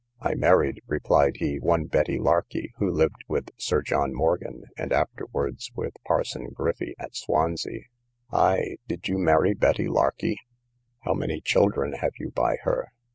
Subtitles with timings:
[0.19, 5.69] I married, replied he, one Betty Larkey, who lived with Sir John Morgan, and afterwards
[5.75, 7.83] with parson Griffy, at Swansea.
[8.33, 12.87] Ay, did you marry Betty Larkey?—how many children have you by her?